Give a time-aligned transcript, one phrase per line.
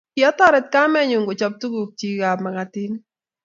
[0.13, 3.03] Kiatorit kamenyu kochob tukuk chik ab makatinik